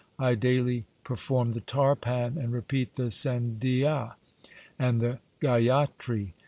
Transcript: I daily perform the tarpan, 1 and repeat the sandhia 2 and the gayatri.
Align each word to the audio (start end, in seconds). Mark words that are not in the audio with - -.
I 0.17 0.33
daily 0.33 0.85
perform 1.03 1.51
the 1.51 1.61
tarpan, 1.61 2.33
1 2.33 2.43
and 2.45 2.51
repeat 2.51 2.95
the 2.95 3.11
sandhia 3.11 4.15
2 4.43 4.49
and 4.79 4.99
the 4.99 5.19
gayatri. 5.39 6.33